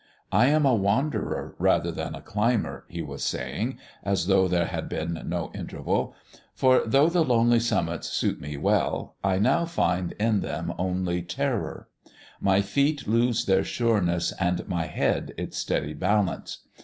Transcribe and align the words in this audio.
"I 0.31 0.47
am 0.47 0.65
a 0.65 0.73
wanderer 0.73 1.53
rather 1.59 1.91
than 1.91 2.15
a 2.15 2.23
climber," 2.23 2.85
he 2.89 3.03
was 3.03 3.23
saying, 3.23 3.77
as 4.01 4.25
though 4.25 4.47
there 4.47 4.65
had 4.65 4.89
been 4.89 5.21
no 5.27 5.51
interval, 5.53 6.15
"for, 6.55 6.81
though 6.87 7.07
the 7.07 7.23
lonely 7.23 7.59
summits 7.59 8.09
suit 8.09 8.41
me 8.41 8.57
well, 8.57 9.15
I 9.23 9.37
now 9.37 9.65
find 9.65 10.13
in 10.13 10.39
them 10.41 10.73
only 10.79 11.21
terror. 11.21 11.87
My 12.39 12.61
feet 12.61 13.07
lose 13.07 13.45
their 13.45 13.63
sureness, 13.63 14.33
and 14.39 14.67
my 14.67 14.87
head 14.87 15.35
its 15.37 15.59
steady 15.59 15.93
balance. 15.93 16.65